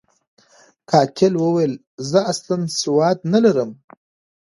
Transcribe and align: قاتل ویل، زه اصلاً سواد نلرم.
قاتل 0.89 1.33
ویل، 1.53 1.73
زه 2.09 2.19
اصلاً 2.31 2.57
سواد 2.81 3.17
نلرم. 3.31 3.71